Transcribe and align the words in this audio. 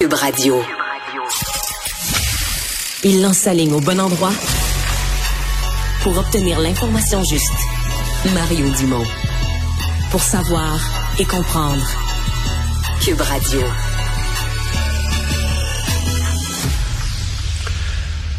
Cube 0.00 0.14
Radio. 0.14 0.62
Il 3.04 3.20
lance 3.20 3.36
sa 3.36 3.52
ligne 3.52 3.74
au 3.74 3.80
bon 3.80 4.00
endroit 4.00 4.32
pour 6.02 6.16
obtenir 6.16 6.58
l'information 6.58 7.22
juste. 7.22 7.52
Mario 8.32 8.66
Dumont. 8.78 9.04
Pour 10.10 10.22
savoir 10.22 10.80
et 11.18 11.24
comprendre. 11.26 11.86
Cube 13.04 13.20
Radio. 13.20 13.60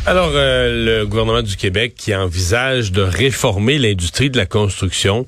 Alors, 0.07 0.31
euh, 0.33 1.01
le 1.01 1.05
gouvernement 1.05 1.43
du 1.43 1.55
Québec 1.55 1.93
qui 1.95 2.15
envisage 2.15 2.91
de 2.91 3.03
réformer 3.03 3.77
l'industrie 3.77 4.31
de 4.31 4.37
la 4.37 4.47
construction, 4.47 5.27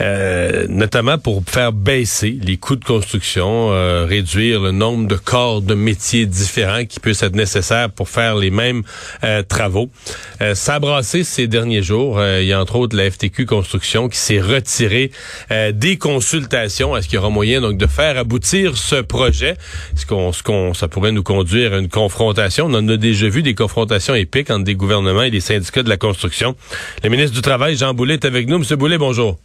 euh, 0.00 0.66
notamment 0.68 1.18
pour 1.18 1.42
faire 1.46 1.72
baisser 1.72 2.38
les 2.42 2.56
coûts 2.56 2.76
de 2.76 2.84
construction, 2.84 3.72
euh, 3.72 4.04
réduire 4.08 4.60
le 4.60 4.72
nombre 4.72 5.06
de 5.08 5.16
corps 5.16 5.62
de 5.62 5.74
métiers 5.74 6.26
différents 6.26 6.84
qui 6.84 7.00
puissent 7.00 7.22
être 7.22 7.36
nécessaires 7.36 7.90
pour 7.90 8.08
faire 8.08 8.36
les 8.36 8.50
mêmes 8.50 8.82
travaux. 9.48 9.90
ça 10.54 10.74
a 10.74 10.78
brassé 10.78 11.24
ces 11.24 11.46
derniers 11.46 11.82
jours. 11.82 12.22
il 12.22 12.46
y 12.46 12.52
a 12.52 12.60
entre 12.60 12.76
autres 12.76 12.96
la 12.96 13.10
FTQ 13.10 13.46
Construction 13.46 14.08
qui 14.08 14.18
s'est 14.18 14.40
retirée 14.40 15.10
des 15.72 15.98
consultations. 15.98 16.96
Est-ce 16.96 17.08
qu'il 17.08 17.16
y 17.16 17.18
aura 17.18 17.30
moyen 17.30 17.60
donc 17.60 17.76
de 17.76 17.86
faire 17.86 18.18
aboutir 18.18 18.76
ce 18.76 18.96
projet? 18.96 19.56
Est-ce 19.94 20.06
qu'on, 20.06 20.32
ce 20.32 20.42
qu'on, 20.42 20.74
ça 20.74 20.88
pourrait 20.88 21.12
nous 21.12 21.22
conduire 21.22 21.74
à 21.74 21.78
une 21.78 21.88
confrontation? 21.88 22.66
On 22.66 22.74
en 22.74 22.88
a 22.88 22.96
déjà 22.96 23.28
vu 23.28 23.42
des 23.42 23.54
confrontations 23.54 24.14
épique 24.14 24.50
entre 24.50 24.64
des 24.64 24.74
gouvernements 24.74 25.22
et 25.22 25.30
des 25.30 25.40
syndicats 25.40 25.82
de 25.82 25.88
la 25.88 25.96
construction. 25.96 26.56
Le 27.02 27.08
ministre 27.10 27.34
du 27.34 27.42
Travail, 27.42 27.76
Jean 27.76 27.94
Boulet, 27.94 28.14
est 28.14 28.24
avec 28.24 28.48
nous. 28.48 28.58
Monsieur 28.58 28.76
Boulet, 28.76 28.98
bonjour. 28.98 29.38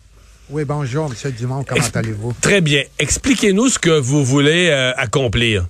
Oui, 0.49 0.63
bonjour, 0.63 1.09
Monsieur 1.09 1.31
Dumont. 1.31 1.63
Comment 1.67 1.81
allez-vous? 1.93 2.33
Très 2.39 2.61
bien. 2.61 2.83
Expliquez-nous 2.99 3.69
ce 3.69 3.79
que 3.79 3.89
vous 3.89 4.23
voulez 4.23 4.69
euh, 4.69 4.93
accomplir. 4.95 5.65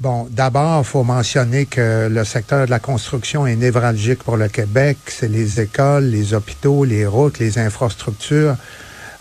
Bon, 0.00 0.28
d'abord, 0.30 0.82
il 0.82 0.86
faut 0.86 1.02
mentionner 1.02 1.66
que 1.66 2.08
le 2.08 2.24
secteur 2.24 2.66
de 2.66 2.70
la 2.70 2.78
construction 2.78 3.46
est 3.46 3.56
névralgique 3.56 4.22
pour 4.22 4.36
le 4.36 4.48
Québec. 4.48 4.96
C'est 5.06 5.28
les 5.28 5.60
écoles, 5.60 6.04
les 6.04 6.32
hôpitaux, 6.34 6.84
les 6.84 7.06
routes, 7.06 7.38
les 7.38 7.58
infrastructures. 7.58 8.56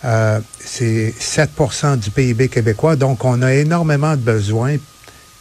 Euh, 0.06 0.40
c'est 0.60 1.14
7% 1.20 1.98
du 1.98 2.12
PIB 2.12 2.48
québécois. 2.48 2.96
Donc, 2.96 3.26
on 3.26 3.42
a 3.42 3.54
énormément 3.54 4.16
de 4.16 4.22
besoins 4.22 4.78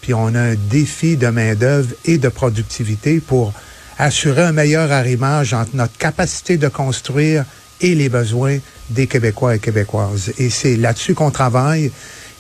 puis 0.07 0.15
on 0.15 0.37
a 0.37 0.41
un 0.41 0.55
défi 0.55 1.17
de 1.17 1.27
main-d'œuvre 1.27 1.93
et 2.05 2.17
de 2.17 2.29
productivité 2.29 3.19
pour 3.19 3.53
assurer 3.99 4.43
un 4.43 4.53
meilleur 4.53 4.93
arrimage 4.93 5.53
entre 5.53 5.75
notre 5.75 5.99
capacité 5.99 6.59
de 6.59 6.69
construire 6.69 7.45
et 7.81 7.95
les 7.95 8.09
besoins 8.09 8.59
des 8.91 9.07
Québécois 9.07 9.57
et 9.57 9.59
Québécoises. 9.59 10.33
Et 10.39 10.51
c'est 10.51 10.77
là-dessus 10.77 11.15
qu'on 11.15 11.31
travaille, 11.31 11.91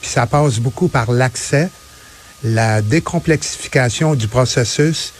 puis 0.00 0.10
ça 0.10 0.26
passe 0.26 0.58
beaucoup 0.58 0.88
par 0.88 1.10
l'accès, 1.10 1.70
la 2.44 2.82
décomplexification 2.82 4.14
du 4.14 4.28
processus, 4.28 5.12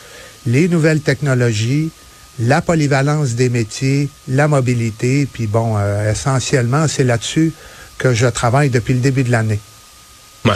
les 0.46 0.68
nouvelles 0.68 1.00
technologies, 1.00 1.90
la 2.38 2.60
polyvalence 2.60 3.34
des 3.34 3.48
métiers, 3.48 4.08
la 4.28 4.48
mobilité, 4.48 5.26
puis 5.30 5.46
bon, 5.46 5.76
euh, 5.78 6.10
essentiellement, 6.10 6.86
c'est 6.86 7.04
là-dessus 7.04 7.52
que 7.98 8.12
je 8.12 8.26
travaille 8.26 8.70
depuis 8.70 8.94
le 8.94 9.00
début 9.00 9.24
de 9.24 9.30
l'année. 9.30 9.60
Ouais. 10.44 10.52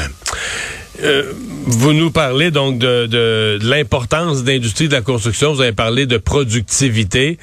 Euh, 1.03 1.33
vous 1.67 1.95
nous 1.95 2.11
parlez 2.11 2.51
donc 2.51 2.79
de, 2.79 3.07
de, 3.07 3.59
l'importance 3.63 4.45
d'industrie 4.45 4.89
de 4.89 4.93
la 4.93 5.01
construction. 5.01 5.55
Vous 5.55 5.63
avez 5.63 5.73
parlé 5.73 6.07
de 6.07 6.19
productivité. 6.19 7.39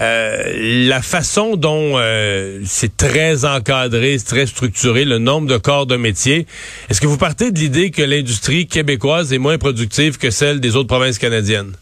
Euh, 0.00 0.86
la 0.86 1.02
façon 1.02 1.56
dont 1.56 1.94
euh, 1.96 2.60
c'est 2.64 2.96
très 2.96 3.44
encadré, 3.44 4.16
très 4.24 4.46
structuré, 4.46 5.04
le 5.04 5.18
nombre 5.18 5.48
de 5.48 5.56
corps 5.56 5.86
de 5.86 5.96
métier, 5.96 6.46
est-ce 6.88 7.00
que 7.00 7.08
vous 7.08 7.18
partez 7.18 7.50
de 7.50 7.58
l'idée 7.58 7.90
que 7.90 8.02
l'industrie 8.02 8.68
québécoise 8.68 9.32
est 9.32 9.38
moins 9.38 9.58
productive 9.58 10.18
que 10.18 10.30
celle 10.30 10.60
des 10.60 10.76
autres 10.76 10.86
provinces 10.88 11.18
canadiennes? 11.18 11.72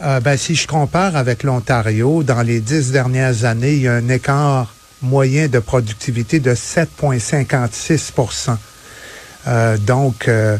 ben, 0.00 0.36
si 0.36 0.54
je 0.54 0.66
compare 0.66 1.16
avec 1.16 1.44
l'Ontario, 1.44 2.22
dans 2.22 2.42
les 2.42 2.60
dix 2.60 2.92
dernières 2.92 3.44
années, 3.44 3.72
il 3.74 3.82
y 3.82 3.88
a 3.88 3.94
un 3.94 4.08
écart 4.08 4.74
moyen 5.00 5.48
de 5.48 5.60
productivité 5.60 6.40
de 6.40 6.54
7,56% 6.54 8.58
euh, 9.46 9.76
donc, 9.78 10.28
euh, 10.28 10.58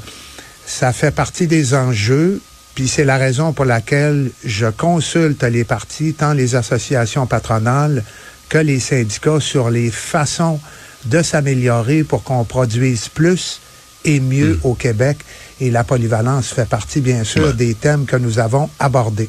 ça 0.67 0.93
fait 0.93 1.11
partie 1.11 1.47
des 1.47 1.75
enjeux, 1.75 2.41
puis 2.75 2.89
c'est 2.89 3.05
la 3.05 3.19
raison 3.19 3.53
pour 3.53 3.65
laquelle 3.65 4.31
je 4.45 4.67
consulte 4.67 5.43
les 5.45 5.65
partis, 5.65 6.15
tant 6.15 6.33
les 6.33 6.57
associations 6.57 7.27
patronales 7.27 8.03
que 8.49 8.59
les 8.59 8.81
syndicats, 8.81 9.41
sur 9.41 9.71
les 9.71 9.91
façons 9.91 10.61
de 11.07 11.23
s'améliorer 11.23 12.05
pour 12.05 12.25
qu'on 12.25 12.45
produise 12.45 13.09
plus 13.09 13.61
et 14.05 14.21
mieux 14.21 14.55
hmm. 14.55 14.61
au 14.67 14.75
Québec. 14.75 15.19
Et 15.61 15.71
la 15.71 15.85
polyvalence 15.85 16.53
fait 16.53 16.69
partie, 16.69 17.01
bien 17.01 17.25
sûr, 17.25 17.55
des 17.55 17.75
thèmes 17.75 18.07
que 18.07 18.17
nous 18.17 18.39
avons 18.39 18.69
abordés. 18.79 19.29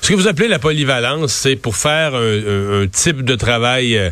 Ce 0.00 0.08
que 0.08 0.14
vous 0.14 0.28
appelez 0.28 0.48
la 0.48 0.58
polyvalence, 0.58 1.32
c'est 1.32 1.56
pour 1.56 1.76
faire 1.76 2.14
un, 2.14 2.86
type 2.86 3.22
de 3.22 3.34
travail 3.34 3.98
euh, 3.98 4.10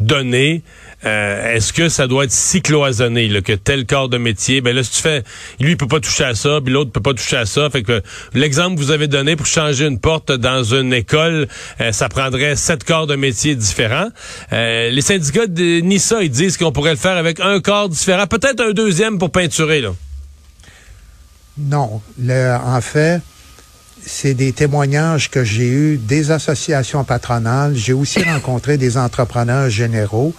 donné, 0.00 0.62
euh, 1.04 1.54
est-ce 1.54 1.72
que 1.72 1.88
ça 1.88 2.06
doit 2.06 2.24
être 2.24 2.32
si 2.32 2.60
cloisonné 2.60 3.40
que 3.42 3.52
tel 3.52 3.86
corps 3.86 4.08
de 4.08 4.18
métier, 4.18 4.60
ben 4.60 4.74
là 4.74 4.82
si 4.82 4.90
tu 4.90 5.02
fais, 5.02 5.22
lui 5.58 5.70
il 5.70 5.76
peut 5.76 5.86
pas 5.86 6.00
toucher 6.00 6.24
à 6.24 6.34
ça, 6.34 6.60
puis 6.62 6.72
l'autre 6.72 6.92
peut 6.92 7.00
pas 7.00 7.14
toucher 7.14 7.36
à 7.36 7.46
ça, 7.46 7.70
fait 7.70 7.82
que 7.82 8.02
l'exemple 8.34 8.76
que 8.76 8.80
vous 8.80 8.90
avez 8.90 9.08
donné 9.08 9.36
pour 9.36 9.46
changer 9.46 9.86
une 9.86 9.98
porte 9.98 10.30
dans 10.30 10.62
une 10.62 10.92
école, 10.92 11.48
euh, 11.80 11.92
ça 11.92 12.08
prendrait 12.08 12.56
sept 12.56 12.84
corps 12.84 13.06
de 13.06 13.16
métier 13.16 13.54
différents. 13.54 14.08
Euh, 14.52 14.90
les 14.90 15.00
syndicats 15.00 15.46
de 15.46 15.80
NISA 15.80 16.22
ils 16.22 16.30
disent 16.30 16.56
qu'on 16.56 16.72
pourrait 16.72 16.90
le 16.90 16.96
faire 16.96 17.16
avec 17.16 17.40
un 17.40 17.60
corps 17.60 17.88
différent, 17.88 18.26
peut-être 18.26 18.60
un 18.60 18.72
deuxième 18.72 19.18
pour 19.18 19.30
peinturer 19.30 19.80
là. 19.80 19.94
Non, 21.58 22.00
en 22.18 22.80
fait 22.80 23.20
c'est 24.04 24.34
des 24.34 24.52
témoignages 24.52 25.30
que 25.30 25.44
j'ai 25.44 25.68
eus 25.68 25.98
des 25.98 26.30
associations 26.30 27.04
patronales. 27.04 27.74
J'ai 27.74 27.92
aussi 27.92 28.22
rencontré 28.30 28.78
des 28.78 28.96
entrepreneurs 28.96 29.70
généraux 29.70 30.34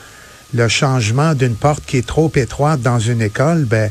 le 0.53 0.67
changement 0.67 1.33
d'une 1.33 1.55
porte 1.55 1.85
qui 1.85 1.97
est 1.97 2.07
trop 2.07 2.31
étroite 2.35 2.81
dans 2.81 2.99
une 2.99 3.21
école, 3.21 3.65
ben, 3.65 3.89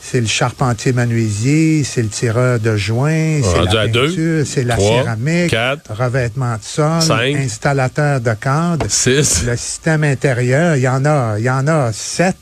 c'est 0.00 0.20
le 0.20 0.26
charpentier 0.26 0.92
menuisier, 0.92 1.84
c'est 1.84 2.02
le 2.02 2.08
tireur 2.08 2.58
de 2.58 2.76
joints, 2.76 3.40
c'est 3.42 3.62
la 3.62 3.88
peinture, 3.88 4.44
c'est 4.44 4.64
la 4.64 4.76
céramique, 4.76 5.54
revêtement 5.88 6.56
de 6.56 6.62
sol, 6.62 7.12
installateur 7.36 8.20
de 8.20 8.34
cadre, 8.34 8.86
six. 8.88 9.44
le 9.46 9.56
système 9.56 10.02
intérieur, 10.02 10.76
il 10.76 10.82
y 10.82 10.88
en 10.88 11.04
a, 11.04 11.38
il 11.38 11.44
y 11.44 11.50
en 11.50 11.66
a 11.68 11.92
sept, 11.92 12.36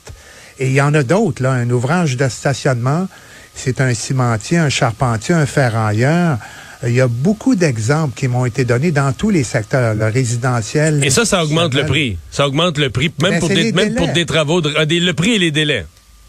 et 0.58 0.68
il 0.68 0.72
y 0.72 0.80
en 0.80 0.94
a 0.94 1.02
d'autres, 1.02 1.42
là, 1.42 1.52
un 1.52 1.68
ouvrage 1.70 2.16
de 2.16 2.28
stationnement, 2.28 3.06
c'est 3.54 3.80
un 3.82 3.92
cimentier, 3.92 4.56
un 4.56 4.70
charpentier, 4.70 5.34
un 5.34 5.46
ferrailleur, 5.46 6.38
il 6.86 6.94
y 6.94 7.00
a 7.00 7.08
beaucoup 7.08 7.54
d'exemples 7.54 8.14
qui 8.14 8.28
m'ont 8.28 8.46
été 8.46 8.64
donnés 8.64 8.90
dans 8.90 9.12
tous 9.12 9.30
les 9.30 9.44
secteurs, 9.44 9.94
le 9.94 10.06
résidentiel. 10.06 11.04
Et 11.04 11.10
ça, 11.10 11.24
ça 11.24 11.44
augmente 11.44 11.74
le 11.74 11.84
prix. 11.84 12.16
Ça 12.30 12.46
augmente 12.46 12.78
le 12.78 12.90
prix, 12.90 13.12
même, 13.20 13.32
ben, 13.32 13.40
pour 13.40 13.48
des, 13.48 13.72
même 13.72 13.94
pour 13.94 14.08
des 14.08 14.24
travaux, 14.24 14.60
de, 14.60 14.72
ah, 14.76 14.84
le 14.88 15.12
prix 15.12 15.32
et 15.32 15.38
les 15.38 15.50
délais. 15.50 15.86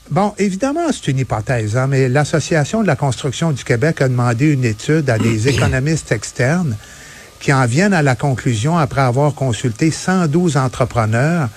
Bon, 0.09 0.33
évidemment, 0.37 0.91
c'est 0.91 1.09
une 1.09 1.19
hypothèse, 1.19 1.77
hein, 1.77 1.87
mais 1.87 2.09
l'Association 2.09 2.81
de 2.81 2.87
la 2.87 2.97
construction 2.97 3.53
du 3.53 3.63
Québec 3.63 4.01
a 4.01 4.09
demandé 4.09 4.51
une 4.51 4.65
étude 4.65 5.09
à 5.09 5.17
des 5.17 5.47
économistes 5.47 6.11
externes 6.11 6.75
qui 7.39 7.53
en 7.53 7.65
viennent 7.65 7.93
à 7.93 8.03
la 8.03 8.15
conclusion, 8.15 8.77
après 8.77 9.01
avoir 9.01 9.33
consulté 9.33 9.89
112 9.89 10.57
entrepreneurs, 10.57 11.49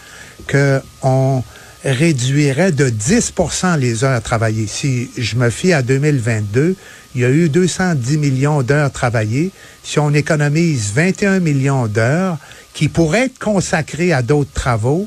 qu'on 0.50 1.42
réduirait 1.84 2.72
de 2.72 2.88
10% 2.88 3.78
les 3.78 4.04
heures 4.04 4.22
travaillées. 4.22 4.66
Si 4.66 5.10
je 5.18 5.36
me 5.36 5.50
fie 5.50 5.72
à 5.72 5.82
2022, 5.82 6.76
il 7.14 7.20
y 7.20 7.24
a 7.24 7.30
eu 7.30 7.48
210 7.48 8.18
millions 8.18 8.62
d'heures 8.62 8.90
travaillées. 8.90 9.50
Si 9.82 9.98
on 9.98 10.12
économise 10.14 10.92
21 10.94 11.40
millions 11.40 11.86
d'heures 11.86 12.38
qui 12.72 12.88
pourraient 12.88 13.26
être 13.26 13.38
consacrées 13.38 14.12
à 14.12 14.22
d'autres 14.22 14.52
travaux, 14.52 15.06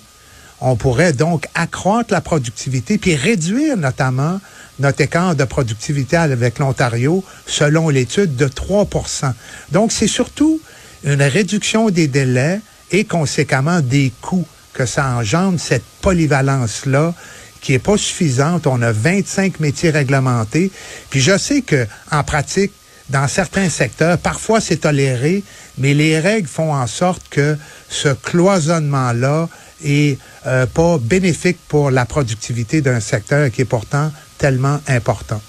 on 0.61 0.75
pourrait 0.75 1.13
donc 1.13 1.47
accroître 1.55 2.13
la 2.13 2.21
productivité 2.21 2.97
puis 2.97 3.15
réduire 3.15 3.77
notamment 3.77 4.39
notre 4.79 5.01
écart 5.01 5.35
de 5.35 5.43
productivité 5.43 6.17
avec 6.17 6.59
l'Ontario 6.59 7.23
selon 7.45 7.89
l'étude 7.89 8.35
de 8.35 8.47
3% 8.47 9.33
Donc 9.71 9.91
c'est 9.91 10.07
surtout 10.07 10.59
une 11.03 11.21
réduction 11.21 11.89
des 11.89 12.07
délais 12.07 12.61
et 12.91 13.03
conséquemment 13.03 13.81
des 13.81 14.11
coûts 14.21 14.47
que 14.77 14.85
ça 14.85 15.07
engendre 15.07 15.59
cette 15.59 15.83
polyvalence-là 16.01 17.15
qui 17.61 17.73
est 17.73 17.79
pas 17.79 17.97
suffisante. 17.97 18.67
On 18.67 18.83
a 18.83 18.91
25 18.91 19.59
métiers 19.59 19.89
réglementés. 19.89 20.71
Puis 21.09 21.19
je 21.19 21.35
sais 21.35 21.63
que 21.63 21.87
en 22.11 22.23
pratique, 22.23 22.71
dans 23.09 23.27
certains 23.27 23.69
secteurs, 23.69 24.19
parfois 24.19 24.61
c'est 24.61 24.77
toléré, 24.77 25.43
mais 25.79 25.95
les 25.95 26.19
règles 26.19 26.47
font 26.47 26.75
en 26.75 26.85
sorte 26.85 27.23
que 27.29 27.57
ce 27.89 28.09
cloisonnement-là 28.09 29.49
est 29.83 30.19
euh, 30.45 30.67
pas 30.67 30.99
bénéfique 30.99 31.57
pour 31.67 31.89
la 31.89 32.05
productivité 32.05 32.81
d'un 32.81 32.99
secteur 32.99 33.49
qui 33.49 33.61
est 33.61 33.65
pourtant 33.65 34.11
tellement 34.37 34.79
important. 34.87 35.41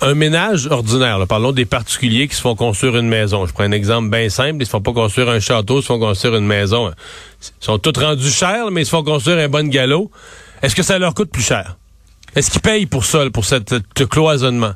Un 0.00 0.14
ménage 0.14 0.66
ordinaire, 0.66 1.18
parlons 1.26 1.52
des 1.52 1.64
particuliers 1.64 2.28
qui 2.28 2.34
se 2.34 2.40
font 2.40 2.54
construire 2.54 2.96
une 2.96 3.08
maison. 3.08 3.46
Je 3.46 3.52
prends 3.52 3.64
un 3.64 3.72
exemple 3.72 4.10
bien 4.10 4.28
simple, 4.28 4.56
ils 4.60 4.66
se 4.66 4.70
font 4.70 4.80
pas 4.80 4.92
construire 4.92 5.28
un 5.28 5.40
château, 5.40 5.78
ils 5.78 5.82
se 5.82 5.86
font 5.86 5.98
construire 5.98 6.36
une 6.36 6.46
maison. 6.46 6.90
Ils 6.90 7.64
sont 7.64 7.78
tous 7.78 7.98
rendus 7.98 8.30
chers, 8.30 8.70
mais 8.70 8.82
ils 8.82 8.86
se 8.86 8.90
font 8.90 9.04
construire 9.04 9.38
un 9.38 9.48
bon 9.48 9.68
galop. 9.68 10.10
Est-ce 10.62 10.74
que 10.74 10.82
ça 10.82 10.98
leur 10.98 11.14
coûte 11.14 11.30
plus 11.30 11.42
cher? 11.42 11.76
Est-ce 12.34 12.50
qu'ils 12.50 12.60
payent 12.60 12.86
pour 12.86 13.04
ça, 13.04 13.28
pour 13.30 13.44
cette, 13.44 13.74
ce 13.96 14.04
cloisonnement? 14.04 14.72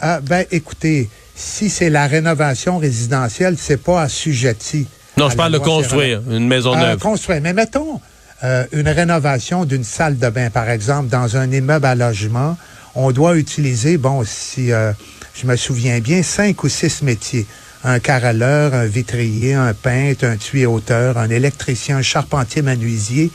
Ah, 0.00 0.20
ben, 0.20 0.44
écoutez, 0.50 1.08
si 1.34 1.70
c'est 1.70 1.90
la 1.90 2.06
rénovation 2.06 2.78
résidentielle, 2.78 3.56
c'est 3.58 3.82
pas 3.82 4.02
assujetti. 4.02 4.86
Non, 5.16 5.30
je 5.30 5.36
parle 5.36 5.52
de 5.52 5.58
construire 5.58 6.20
une 6.30 6.46
maison 6.46 6.74
euh, 6.74 6.80
neuve. 6.80 6.98
construire. 6.98 7.40
Mais 7.40 7.54
mettons 7.54 8.00
euh, 8.44 8.66
une 8.72 8.88
rénovation 8.88 9.64
d'une 9.64 9.84
salle 9.84 10.18
de 10.18 10.28
bain, 10.28 10.50
par 10.50 10.68
exemple, 10.68 11.08
dans 11.08 11.36
un 11.36 11.50
immeuble 11.50 11.86
à 11.86 11.94
logement. 11.94 12.56
On 12.94 13.10
doit 13.10 13.36
utiliser, 13.36 13.96
bon, 13.96 14.24
si 14.24 14.72
euh, 14.72 14.92
je 15.34 15.46
me 15.46 15.56
souviens 15.56 16.00
bien, 16.00 16.22
cinq 16.22 16.62
ou 16.64 16.68
six 16.68 17.02
métiers. 17.02 17.46
Un 17.84 17.98
carreleur, 17.98 18.74
un 18.74 18.86
vitrier, 18.86 19.54
un 19.54 19.72
peintre, 19.72 20.24
un 20.24 20.36
tuyauteur, 20.36 21.18
un 21.18 21.30
électricien, 21.30 21.98
un 21.98 22.02
charpentier 22.02 22.62
menuisier. 22.62 23.30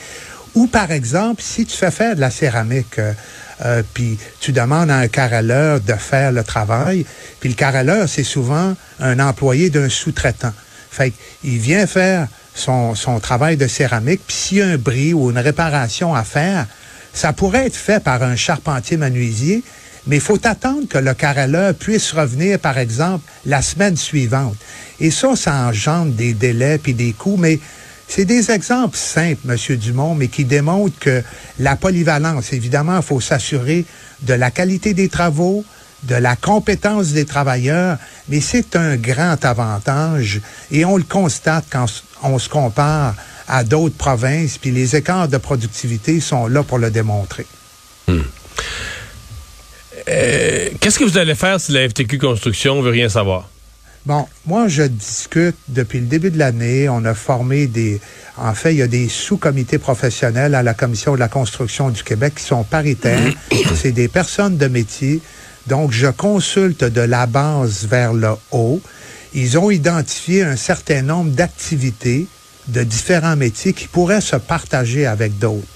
Ou 0.53 0.68
par 0.68 0.92
exemple, 0.92 1.42
si 1.42 1.65
tu 1.65 1.75
fais 1.75 1.92
faire 1.92 2.15
de 2.15 2.21
la 2.21 2.30
céramique, 2.30 3.00
euh, 3.00 3.83
puis 3.94 4.19
tu 4.39 4.51
demandes 4.51 4.92
à 4.92 4.97
un 4.97 5.07
carreleur 5.07 5.80
de 5.80 5.94
faire 5.94 6.31
le 6.31 6.44
travail, 6.44 7.06
puis 7.39 7.50
le 7.50 7.56
carreleur, 7.56 8.09
c'est 8.09 8.24
souvent 8.24 8.75
un 9.00 9.19
employé 9.19 9.69
d'un 9.69 9.89
sous-traitant. 9.89 10.54
Fait 10.92 11.13
qu'il 11.42 11.57
vient 11.57 11.88
faire 11.88 12.27
son, 12.53 13.19
travail 13.21 13.57
de 13.57 13.68
céramique, 13.68 14.21
puis 14.25 14.36
s'il 14.36 14.57
y 14.57 14.62
a 14.62 14.68
un 14.68 14.77
bris 14.77 15.13
ou 15.13 15.31
une 15.31 15.38
réparation 15.38 16.13
à 16.13 16.24
faire, 16.24 16.68
ça 17.13 17.33
pourrait 17.33 17.68
être 17.68 17.75
fait 17.75 18.03
par 18.03 18.24
un 18.24 18.36
charpentier 18.36 18.98
menuisier, 18.98 19.63
mais 20.07 20.18
il 20.18 20.21
faut 20.21 20.39
attendre 20.45 20.88
que 20.88 20.98
le 20.98 21.13
carreleur 21.13 21.74
puisse 21.75 22.12
revenir, 22.12 22.59
par 22.59 22.77
exemple, 22.77 23.24
la 23.45 23.62
semaine 23.62 23.98
suivante. 23.98 24.56
Et 25.00 25.12
ça, 25.12 25.36
ça 25.36 25.68
engendre 25.68 26.13
des 26.13 26.33
délais 26.33 26.77
puis 26.77 26.94
des 26.94 27.13
coûts, 27.13 27.38
mais 27.38 27.59
c'est 28.07 28.25
des 28.25 28.51
exemples 28.51 28.97
simples, 28.97 29.42
Monsieur 29.45 29.77
Dumont, 29.77 30.15
mais 30.15 30.27
qui 30.27 30.44
démontrent 30.44 31.00
que 31.00 31.24
la 31.59 31.75
polyvalence, 31.75 32.51
évidemment, 32.51 32.97
il 32.97 33.04
faut 33.04 33.21
s'assurer 33.21 33.86
de 34.24 34.33
la 34.33 34.51
qualité 34.51 34.94
des 34.94 35.07
travaux, 35.07 35.63
de 36.04 36.15
la 36.15 36.36
compétence 36.36 37.13
des 37.13 37.25
travailleurs, 37.25 37.97
mais 38.27 38.42
c'est 38.42 38.75
un 38.75 38.97
grand 38.97 39.44
avantage 39.45 40.42
et 40.71 40.83
on 40.83 40.97
le 40.97 41.04
constate 41.04 41.65
quand 41.69 41.86
on 42.23 42.39
se 42.39 42.50
compare 42.50 43.15
à 43.47 43.63
d'autres 43.63 43.95
provinces, 43.95 44.57
puis 44.57 44.71
les 44.71 44.95
écarts 44.95 45.27
de 45.27 45.38
productivité 45.38 46.19
sont 46.19 46.47
là 46.47 46.63
pour 46.63 46.77
le 46.77 46.89
démontrer. 46.89 47.45
Hmm. 48.07 48.21
Euh, 50.09 50.69
qu'est-ce 50.79 51.00
que 51.00 51.03
vous 51.03 51.18
allez 51.18 51.35
faire 51.35 51.59
si 51.59 51.71
la 51.71 51.88
FTQ 51.88 52.18
Construction 52.18 52.81
veut 52.81 52.91
rien 52.91 53.09
savoir? 53.09 53.50
Bon, 54.06 54.27
moi, 54.47 54.68
je 54.68 54.81
discute 54.81 55.56
depuis 55.68 56.00
le 56.00 56.07
début 56.07 56.31
de 56.31 56.39
l'année. 56.39 56.89
On 56.89 57.06
a 57.06 57.13
formé 57.13 57.68
des... 57.68 58.01
En 58.35 58.56
fait, 58.56 58.73
il 58.73 58.77
y 58.77 58.81
a 58.81 58.88
des 58.88 59.07
sous-comités 59.07 59.77
professionnels 59.77 60.56
à 60.56 60.63
la 60.63 60.73
Commission 60.73 61.13
de 61.13 61.19
la 61.19 61.27
construction 61.27 61.91
du 61.91 62.03
Québec 62.03 62.35
qui 62.35 62.44
sont 62.44 62.63
paritaires. 62.63 63.31
C'est 63.75 63.91
des 63.91 64.07
personnes 64.07 64.57
de 64.57 64.68
métier. 64.68 65.21
Donc, 65.68 65.91
je 65.91 66.07
consulte 66.07 66.83
de 66.83 67.01
la 67.01 67.27
base 67.27 67.85
vers 67.85 68.13
le 68.13 68.31
haut. 68.51 68.81
Ils 69.33 69.57
ont 69.57 69.72
identifié 69.72 70.44
un 70.44 70.56
certain 70.56 71.01
nombre 71.01 71.31
d'activités 71.31 72.28
de 72.68 72.83
différents 72.83 73.36
métiers 73.36 73.74
qui 73.74 73.88
pourraient 73.88 74.22
se 74.22 74.36
partager 74.36 75.06
avec 75.06 75.38
d'autres 75.39 75.68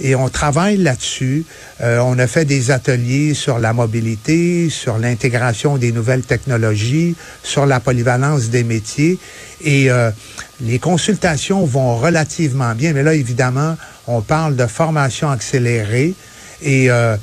et 0.00 0.14
on 0.14 0.28
travaille 0.28 0.78
là-dessus. 0.78 1.44
Euh, 1.80 1.98
on 2.00 2.18
a 2.18 2.26
fait 2.26 2.44
des 2.44 2.70
ateliers 2.70 3.34
sur 3.34 3.58
la 3.58 3.72
mobilité, 3.72 4.68
sur 4.68 4.98
l'intégration 4.98 5.78
des 5.78 5.92
nouvelles 5.92 6.22
technologies, 6.22 7.14
sur 7.42 7.66
la 7.66 7.80
polyvalence 7.80 8.48
des 8.48 8.64
métiers 8.64 9.18
et 9.62 9.90
euh, 9.90 10.10
les 10.60 10.78
consultations 10.78 11.64
vont 11.64 11.96
relativement 11.96 12.74
bien. 12.74 12.92
Mais 12.92 13.02
là, 13.02 13.14
évidemment, 13.14 13.76
on 14.06 14.20
parle 14.22 14.56
de 14.56 14.66
formation 14.66 15.30
accélérée 15.30 16.14
et 16.62 16.90
euh, 16.90 17.16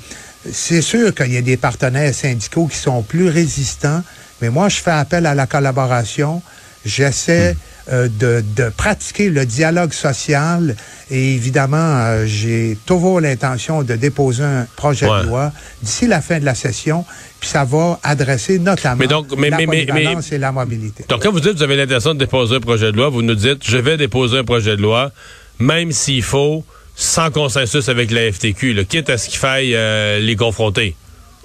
c'est 0.52 0.82
sûr 0.82 1.14
qu'il 1.14 1.34
y 1.34 1.38
a 1.38 1.42
des 1.42 1.58
partenaires 1.58 2.14
syndicaux 2.14 2.68
qui 2.68 2.78
sont 2.78 3.02
plus 3.02 3.28
résistants, 3.28 4.04
mais 4.42 4.50
moi, 4.50 4.70
je 4.70 4.78
fais 4.78 4.92
appel 4.92 5.26
à 5.26 5.36
la 5.36 5.48
collaboration. 5.48 6.42
J'essaie 6.86 7.56
euh, 7.92 8.08
de, 8.08 8.44
de, 8.56 8.70
pratiquer 8.70 9.30
le 9.30 9.46
dialogue 9.46 9.94
social. 9.94 10.76
Et 11.10 11.34
évidemment, 11.34 11.78
euh, 11.78 12.26
j'ai 12.28 12.78
toujours 12.86 13.20
l'intention 13.20 13.82
de 13.82 13.96
déposer 13.96 14.44
un 14.44 14.68
projet 14.76 15.08
de 15.08 15.28
loi 15.28 15.52
d'ici 15.82 16.06
la 16.06 16.22
fin 16.22 16.40
de 16.40 16.46
la 16.46 16.54
session, 16.54 17.04
puis 17.40 17.50
ça 17.50 17.66
va 17.66 18.00
adresser 18.04 18.60
notamment 18.60 18.98
mais 18.98 19.08
donc, 19.08 19.28
mais, 19.36 19.50
la 19.50 19.58
mais, 19.66 19.88
et 20.32 20.38
la 20.38 20.52
mobilité. 20.52 21.04
Donc, 21.10 21.24
quand 21.24 21.32
vous 21.32 21.40
dites 21.40 21.54
que 21.54 21.58
vous 21.58 21.64
avez 21.64 21.78
l'intention 21.78 22.14
de 22.14 22.20
déposer 22.20 22.58
un 22.58 22.60
projet 22.60 22.92
de 22.92 22.98
loi, 22.98 23.10
vous 23.10 23.24
nous 23.24 23.34
dites, 23.34 23.68
je 23.68 23.78
vais 23.78 23.98
déposer 23.98 24.38
un 24.38 24.44
projet 24.44 24.78
de 24.78 24.82
loi, 24.84 25.12
même 25.58 25.92
s'il 25.92 26.22
faut, 26.22 26.64
sans 26.96 27.32
consensus 27.32 27.90
avec 27.90 28.12
la 28.12 28.32
FTQ, 28.32 28.74
là, 28.74 28.84
quitte 28.84 29.10
à 29.10 29.18
ce 29.18 29.30
qu'il 29.30 29.40
faille 29.40 29.74
euh, 29.74 30.20
les 30.20 30.36
confronter. 30.36 30.96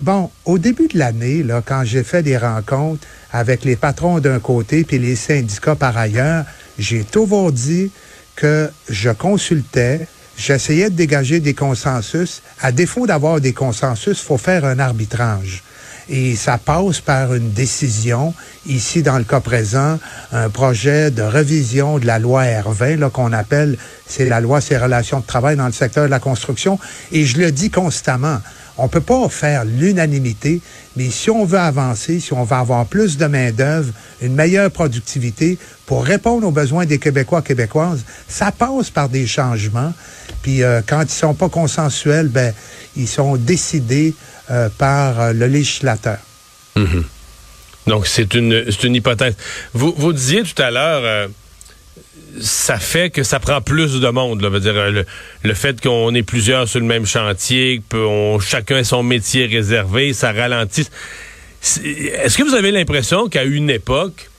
Bon, 0.00 0.30
au 0.44 0.58
début 0.58 0.88
de 0.88 0.98
l'année, 0.98 1.44
là, 1.44 1.62
quand 1.64 1.84
j'ai 1.84 2.02
fait 2.02 2.22
des 2.22 2.36
rencontres 2.36 3.06
avec 3.30 3.64
les 3.64 3.76
patrons 3.76 4.18
d'un 4.18 4.40
côté 4.40 4.82
puis 4.82 4.98
les 4.98 5.14
syndicats 5.14 5.76
par 5.76 5.96
ailleurs, 5.96 6.44
j'ai 6.78 7.04
toujours 7.04 7.52
dit 7.52 7.92
que 8.34 8.68
je 8.88 9.10
consultais, 9.10 10.08
j'essayais 10.36 10.90
de 10.90 10.96
dégager 10.96 11.38
des 11.38 11.54
consensus. 11.54 12.42
À 12.60 12.72
défaut 12.72 13.06
d'avoir 13.06 13.40
des 13.40 13.52
consensus, 13.52 14.20
faut 14.20 14.36
faire 14.36 14.64
un 14.64 14.80
arbitrage. 14.80 15.62
Et 16.08 16.34
ça 16.34 16.58
passe 16.58 17.00
par 17.00 17.32
une 17.32 17.52
décision, 17.52 18.34
ici 18.66 19.02
dans 19.02 19.16
le 19.16 19.24
cas 19.24 19.40
présent, 19.40 19.98
un 20.32 20.50
projet 20.50 21.12
de 21.12 21.22
revision 21.22 21.98
de 21.98 22.06
la 22.06 22.18
loi 22.18 22.44
R20, 22.44 22.98
là, 22.98 23.10
qu'on 23.10 23.32
appelle, 23.32 23.78
c'est 24.06 24.28
la 24.28 24.40
loi 24.40 24.60
sur 24.60 24.74
les 24.76 24.82
relations 24.82 25.20
de 25.20 25.24
travail 25.24 25.56
dans 25.56 25.66
le 25.66 25.72
secteur 25.72 26.04
de 26.04 26.10
la 26.10 26.18
construction. 26.18 26.78
Et 27.12 27.24
je 27.24 27.38
le 27.38 27.52
dis 27.52 27.70
constamment, 27.70 28.40
on 28.76 28.88
peut 28.88 29.00
pas 29.00 29.28
faire 29.28 29.64
l'unanimité, 29.64 30.60
mais 30.96 31.10
si 31.10 31.30
on 31.30 31.44
veut 31.44 31.58
avancer, 31.58 32.20
si 32.20 32.32
on 32.32 32.44
veut 32.44 32.56
avoir 32.56 32.86
plus 32.86 33.16
de 33.16 33.26
main-d'œuvre, 33.26 33.92
une 34.20 34.34
meilleure 34.34 34.70
productivité 34.70 35.58
pour 35.86 36.04
répondre 36.04 36.46
aux 36.46 36.50
besoins 36.50 36.84
des 36.84 36.98
Québécois 36.98 37.42
Québécoises, 37.42 38.04
ça 38.26 38.50
passe 38.50 38.90
par 38.90 39.08
des 39.08 39.26
changements. 39.26 39.92
Puis 40.42 40.62
euh, 40.62 40.80
quand 40.86 41.02
ils 41.02 41.10
sont 41.10 41.34
pas 41.34 41.48
consensuels, 41.48 42.28
ben 42.28 42.52
ils 42.96 43.08
sont 43.08 43.36
décidés 43.36 44.14
euh, 44.50 44.68
par 44.76 45.20
euh, 45.20 45.32
le 45.32 45.46
législateur. 45.46 46.18
Mm-hmm. 46.76 47.04
Donc 47.86 48.06
c'est 48.06 48.34
une 48.34 48.94
hypothèse. 48.94 49.34
Vous 49.74 50.12
disiez 50.12 50.42
tout 50.42 50.60
à 50.62 50.70
l'heure 50.70 51.28
ça 52.40 52.78
fait 52.78 53.10
que 53.10 53.22
ça 53.22 53.38
prend 53.40 53.60
plus 53.60 54.00
de 54.00 54.08
monde. 54.08 54.42
Là. 54.42 54.58
Dire, 54.60 54.90
le, 54.90 55.04
le 55.42 55.54
fait 55.54 55.80
qu'on 55.80 56.14
ait 56.14 56.22
plusieurs 56.22 56.68
sur 56.68 56.80
le 56.80 56.86
même 56.86 57.06
chantier, 57.06 57.82
que 57.88 58.36
chacun 58.40 58.78
ait 58.78 58.84
son 58.84 59.02
métier 59.02 59.46
réservé, 59.46 60.12
ça 60.12 60.32
ralentit. 60.32 60.88
Est-ce 61.62 62.36
que 62.36 62.42
vous 62.42 62.54
avez 62.54 62.70
l'impression 62.70 63.28
qu'à 63.28 63.44
une 63.44 63.70
époque, 63.70 64.30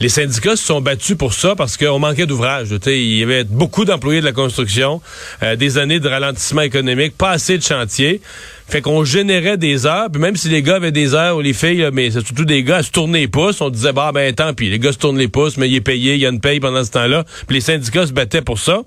les 0.00 0.08
syndicats 0.08 0.56
se 0.56 0.64
sont 0.64 0.80
battus 0.80 1.16
pour 1.16 1.34
ça 1.34 1.54
parce 1.54 1.76
qu'on 1.76 1.98
manquait 1.98 2.26
d'ouvrage. 2.26 2.68
Il 2.86 3.16
y 3.16 3.22
avait 3.22 3.44
beaucoup 3.44 3.84
d'employés 3.84 4.20
de 4.20 4.24
la 4.24 4.32
construction, 4.32 5.02
euh, 5.42 5.56
des 5.56 5.76
années 5.76 6.00
de 6.00 6.08
ralentissement 6.08 6.62
économique, 6.62 7.16
pas 7.16 7.30
assez 7.30 7.58
de 7.58 7.62
chantiers. 7.62 8.22
Fait 8.66 8.80
qu'on 8.80 9.04
générait 9.04 9.58
des 9.58 9.84
heures, 9.84 10.08
puis 10.10 10.22
même 10.22 10.36
si 10.36 10.48
les 10.48 10.62
gars 10.62 10.76
avaient 10.76 10.92
des 10.92 11.14
heures 11.14 11.36
ou 11.36 11.40
les 11.40 11.52
filles, 11.52 11.90
mais 11.92 12.10
c'est 12.10 12.24
surtout 12.24 12.46
des 12.46 12.62
gars 12.62 12.78
à 12.78 12.82
se 12.82 12.90
tourner 12.90 13.20
les 13.20 13.28
pouces, 13.28 13.60
on 13.60 13.68
disait 13.68 13.92
bah 13.92 14.12
ben 14.14 14.32
tant 14.32 14.54
pis, 14.54 14.70
les 14.70 14.78
gars 14.78 14.92
se 14.92 14.98
tournent 14.98 15.18
les 15.18 15.28
pouces, 15.28 15.56
mais 15.56 15.68
il 15.68 15.74
est 15.74 15.80
payé, 15.80 16.14
il 16.14 16.20
y 16.20 16.26
a 16.26 16.30
une 16.30 16.40
paye 16.40 16.60
pendant 16.60 16.82
ce 16.82 16.92
temps-là. 16.92 17.24
Puis 17.46 17.56
les 17.56 17.60
syndicats 17.60 18.06
se 18.06 18.12
battaient 18.12 18.42
pour 18.42 18.58
ça. 18.58 18.82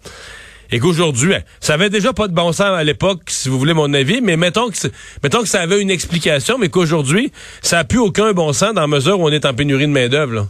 Et 0.71 0.79
qu'aujourd'hui, 0.79 1.35
hein, 1.35 1.41
ça 1.59 1.75
avait 1.75 1.91
déjà 1.91 2.13
pas 2.13 2.27
de 2.27 2.33
bon 2.33 2.51
sens 2.51 2.61
à 2.61 2.83
l'époque, 2.83 3.21
si 3.27 3.49
vous 3.49 3.59
voulez 3.59 3.75
mon 3.75 3.93
avis, 3.93 4.21
mais 4.21 4.37
mettons 4.37 4.71
que, 4.71 4.77
mettons 5.21 5.41
que 5.41 5.47
ça 5.47 5.61
avait 5.61 5.79
une 5.79 5.91
explication, 5.91 6.57
mais 6.57 6.69
qu'aujourd'hui, 6.69 7.31
ça 7.61 7.75
n'a 7.75 7.83
plus 7.83 7.99
aucun 7.99 8.31
bon 8.31 8.53
sens 8.53 8.73
dans 8.73 8.81
la 8.81 8.87
mesure 8.87 9.19
où 9.19 9.27
on 9.27 9.31
est 9.31 9.45
en 9.45 9.53
pénurie 9.53 9.85
de 9.85 9.91
main-d'œuvre. 9.91 10.47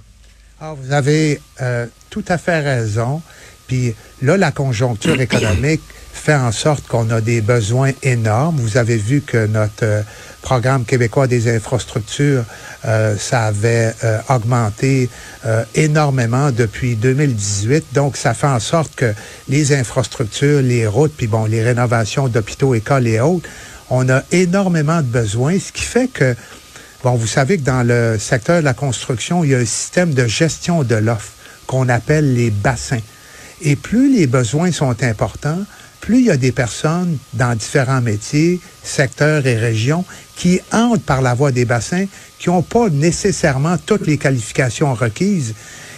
Ah, 0.65 0.75
vous 0.81 0.93
avez 0.93 1.41
euh, 1.61 1.87
tout 2.09 2.23
à 2.29 2.37
fait 2.37 2.61
raison. 2.61 3.21
Puis 3.67 3.93
là, 4.21 4.37
la 4.37 4.53
conjoncture 4.53 5.19
économique 5.29 5.81
fait 6.13 6.35
en 6.35 6.53
sorte 6.53 6.87
qu'on 6.87 7.09
a 7.09 7.19
des 7.19 7.41
besoins 7.41 7.91
énormes. 8.01 8.55
Vous 8.61 8.77
avez 8.77 8.95
vu 8.95 9.19
que 9.19 9.45
notre 9.45 9.83
euh, 9.83 10.01
programme 10.41 10.85
québécois 10.85 11.27
des 11.27 11.53
infrastructures, 11.53 12.45
euh, 12.85 13.17
ça 13.17 13.43
avait 13.43 13.93
augmenté 14.29 15.09
énormément 15.75 16.51
depuis 16.51 16.95
2018. 16.95 17.87
Donc, 17.93 18.15
ça 18.15 18.33
fait 18.33 18.47
en 18.47 18.61
sorte 18.61 18.95
que 18.95 19.13
les 19.49 19.73
infrastructures, 19.73 20.61
les 20.61 20.87
routes, 20.87 21.13
puis 21.15 21.27
bon, 21.27 21.43
les 21.43 21.61
rénovations 21.61 22.29
d'hôpitaux, 22.29 22.73
écoles 22.73 23.07
et 23.07 23.19
autres, 23.19 23.49
on 23.89 24.07
a 24.07 24.21
énormément 24.31 25.01
de 25.01 25.07
besoins, 25.07 25.59
ce 25.59 25.73
qui 25.73 25.83
fait 25.83 26.07
que 26.07 26.35
Bon, 27.03 27.15
vous 27.15 27.27
savez 27.27 27.57
que 27.57 27.63
dans 27.63 27.85
le 27.85 28.17
secteur 28.17 28.61
de 28.61 28.63
la 28.63 28.73
construction, 28.73 29.43
il 29.43 29.49
y 29.49 29.55
a 29.55 29.57
un 29.57 29.65
système 29.65 30.13
de 30.13 30.25
gestion 30.25 30.83
de 30.83 30.95
l'offre 30.95 31.33
qu'on 31.67 31.89
appelle 31.89 32.33
les 32.33 32.49
bassins. 32.49 33.01
Et 33.61 33.75
plus 33.75 34.15
les 34.15 34.25
besoins 34.25 34.71
sont 34.71 35.03
importants, 35.03 35.59
plus 35.99 36.19
il 36.19 36.25
y 36.27 36.31
a 36.31 36.37
des 36.37 36.53
personnes 36.53 37.17
dans 37.33 37.55
différents 37.55 37.99
métiers, 37.99 38.61
secteurs 38.83 39.45
et 39.45 39.57
régions 39.57 40.05
qui 40.37 40.61
entrent 40.71 41.03
par 41.03 41.21
la 41.21 41.33
voie 41.33 41.51
des 41.51 41.65
bassins, 41.65 42.05
qui 42.39 42.47
n'ont 42.47 42.61
pas 42.61 42.87
nécessairement 42.87 43.77
toutes 43.77 44.07
les 44.07 44.17
qualifications 44.17 44.93
requises. 44.93 45.55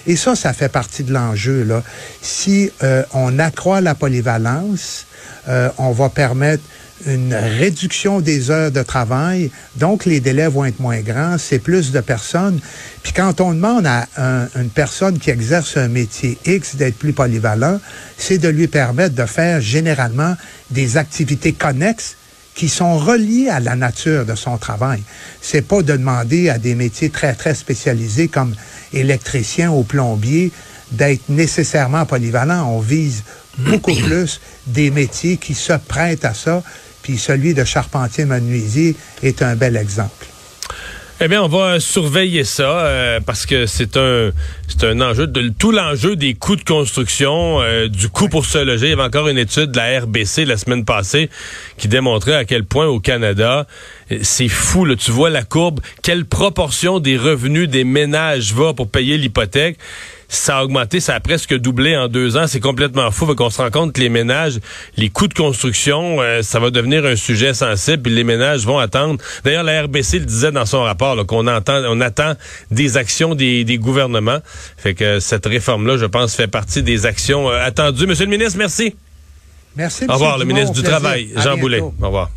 Et 0.07 0.15
ça, 0.15 0.35
ça 0.35 0.53
fait 0.53 0.69
partie 0.69 1.03
de 1.03 1.13
l'enjeu. 1.13 1.63
Là. 1.65 1.83
Si 2.23 2.71
euh, 2.81 3.03
on 3.13 3.37
accroît 3.37 3.79
la 3.79 3.93
polyvalence, 3.93 5.05
euh, 5.49 5.69
on 5.77 5.91
va 5.91 6.09
permettre 6.09 6.63
une 7.05 7.33
réduction 7.33 8.21
des 8.21 8.49
heures 8.51 8.71
de 8.71 8.81
travail, 8.81 9.51
donc 9.75 10.05
les 10.05 10.19
délais 10.19 10.47
vont 10.47 10.65
être 10.65 10.79
moins 10.79 11.01
grands, 11.01 11.37
c'est 11.37 11.59
plus 11.59 11.91
de 11.91 11.99
personnes. 11.99 12.59
Puis 13.03 13.13
quand 13.13 13.41
on 13.41 13.53
demande 13.53 13.85
à 13.85 14.07
une 14.55 14.69
personne 14.69 15.19
qui 15.19 15.29
exerce 15.29 15.77
un 15.77 15.89
métier 15.89 16.37
X 16.45 16.75
d'être 16.75 16.97
plus 16.97 17.13
polyvalent, 17.13 17.79
c'est 18.17 18.37
de 18.37 18.47
lui 18.47 18.67
permettre 18.67 19.15
de 19.15 19.25
faire 19.25 19.61
généralement 19.61 20.35
des 20.71 20.97
activités 20.97 21.53
connexes 21.53 22.15
qui 22.55 22.69
sont 22.69 22.97
reliées 22.97 23.49
à 23.49 23.59
la 23.59 23.75
nature 23.75 24.25
de 24.25 24.33
son 24.33 24.57
travail. 24.57 25.03
C'est 25.41 25.61
pas 25.61 25.81
de 25.81 25.91
demander 25.93 26.49
à 26.49 26.57
des 26.57 26.73
métiers 26.73 27.09
très, 27.09 27.33
très 27.33 27.53
spécialisés 27.53 28.29
comme 28.29 28.55
électricien 28.93 29.71
ou 29.71 29.83
plombier 29.83 30.51
d'être 30.91 31.27
nécessairement 31.29 32.05
polyvalent. 32.05 32.65
On 32.69 32.79
vise 32.79 33.23
beaucoup 33.59 33.93
plus 34.07 34.39
des 34.67 34.89
métiers 34.89 35.37
qui 35.37 35.53
se 35.53 35.73
prêtent 35.73 36.25
à 36.25 36.33
ça. 36.33 36.63
Puis 37.05 37.19
celui 37.19 37.53
de 37.53 37.63
charpentier-menuisier 37.63 38.95
est 39.21 39.43
un 39.43 39.55
bel 39.55 39.77
exemple. 39.77 40.25
Eh 41.21 41.27
bien, 41.27 41.43
on 41.43 41.47
va 41.47 41.79
surveiller 41.79 42.43
ça 42.43 42.87
euh, 42.87 43.19
parce 43.23 43.45
que 43.45 43.67
c'est 43.67 43.95
un 43.95 45.01
enjeu 45.01 45.27
de 45.27 45.49
tout 45.49 45.71
l'enjeu 45.71 46.15
des 46.15 46.33
coûts 46.33 46.55
de 46.55 46.63
construction, 46.63 47.61
euh, 47.61 47.87
du 47.89 48.09
coût 48.09 48.27
pour 48.27 48.47
se 48.47 48.57
loger. 48.57 48.87
Il 48.87 48.89
y 48.89 48.93
avait 48.93 49.03
encore 49.03 49.27
une 49.27 49.37
étude 49.37 49.69
de 49.69 49.77
la 49.77 49.99
RBC 49.99 50.45
la 50.45 50.57
semaine 50.57 50.83
passée 50.83 51.29
qui 51.77 51.87
démontrait 51.87 52.33
à 52.33 52.43
quel 52.43 52.65
point 52.65 52.87
au 52.87 52.99
Canada 52.99 53.67
c'est 54.21 54.47
fou. 54.47 54.85
Là, 54.85 54.95
tu 54.95 55.11
vois 55.11 55.29
la 55.29 55.43
courbe, 55.43 55.79
quelle 56.01 56.25
proportion 56.25 56.99
des 56.99 57.17
revenus 57.17 57.69
des 57.69 57.83
ménages 57.83 58.53
va 58.53 58.73
pour 58.73 58.89
payer 58.89 59.17
l'hypothèque? 59.17 59.77
Ça 60.27 60.57
a 60.57 60.63
augmenté, 60.63 60.99
ça 60.99 61.13
a 61.13 61.19
presque 61.19 61.55
doublé 61.55 61.95
en 61.95 62.07
deux 62.07 62.35
ans. 62.35 62.47
C'est 62.47 62.59
complètement 62.59 63.11
fou. 63.11 63.27
Fait 63.27 63.35
qu'on 63.35 63.51
se 63.51 63.61
rend 63.61 63.69
compte 63.69 63.93
que 63.93 64.01
les 64.01 64.09
ménages, 64.09 64.59
les 64.97 65.09
coûts 65.09 65.27
de 65.27 65.35
construction, 65.35 66.19
euh, 66.19 66.41
ça 66.41 66.59
va 66.59 66.71
devenir 66.71 67.05
un 67.05 67.15
sujet 67.15 67.53
sensible. 67.53 68.01
Puis 68.03 68.13
les 68.13 68.23
ménages 68.23 68.65
vont 68.65 68.79
attendre. 68.79 69.21
D'ailleurs, 69.43 69.63
la 69.63 69.83
RBC 69.83 70.19
le 70.19 70.25
disait 70.25 70.51
dans 70.51 70.65
son 70.65 70.81
rapport 70.81 71.25
qu'on 71.27 71.47
entend, 71.47 71.81
on 71.87 72.01
attend 72.01 72.33
des 72.71 72.97
actions 72.97 73.35
des, 73.35 73.63
des, 73.63 73.77
gouvernements. 73.77 74.39
Fait 74.77 74.95
que 74.95 75.19
cette 75.19 75.45
réforme-là, 75.45 75.97
je 75.97 76.05
pense, 76.05 76.35
fait 76.35 76.47
partie 76.47 76.81
des 76.81 77.05
actions 77.05 77.49
euh, 77.49 77.63
attendues. 77.63 78.07
Monsieur 78.07 78.25
le 78.25 78.31
ministre, 78.31 78.57
merci. 78.57 78.95
Merci. 79.75 80.05
Au 80.09 80.13
revoir, 80.13 80.37
le 80.37 80.45
ministre 80.45 80.73
du 80.73 80.81
Travail, 80.81 81.29
Jean 81.35 81.57
Boulet. 81.57 81.81
Au 81.81 81.93
revoir. 82.01 82.29